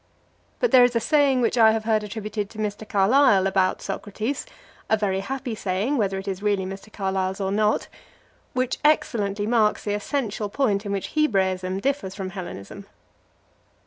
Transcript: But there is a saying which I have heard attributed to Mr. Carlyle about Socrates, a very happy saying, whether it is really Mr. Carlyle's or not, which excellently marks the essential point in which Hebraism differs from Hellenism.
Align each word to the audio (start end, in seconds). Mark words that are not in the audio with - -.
But 0.59 0.71
there 0.71 0.83
is 0.83 0.95
a 0.95 0.99
saying 0.99 1.41
which 1.41 1.59
I 1.59 1.73
have 1.73 1.83
heard 1.83 2.01
attributed 2.03 2.49
to 2.49 2.57
Mr. 2.57 2.89
Carlyle 2.89 3.45
about 3.45 3.83
Socrates, 3.83 4.47
a 4.89 4.97
very 4.97 5.19
happy 5.19 5.53
saying, 5.53 5.95
whether 5.95 6.17
it 6.17 6.27
is 6.27 6.41
really 6.41 6.65
Mr. 6.65 6.91
Carlyle's 6.91 7.39
or 7.39 7.51
not, 7.51 7.87
which 8.53 8.79
excellently 8.83 9.45
marks 9.45 9.83
the 9.83 9.93
essential 9.93 10.49
point 10.49 10.87
in 10.87 10.91
which 10.91 11.09
Hebraism 11.09 11.79
differs 11.81 12.15
from 12.15 12.31
Hellenism. 12.31 12.87